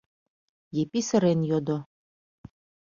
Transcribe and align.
—Епи 0.81 1.01
сырен 1.07 1.39
йодо. 1.49 1.77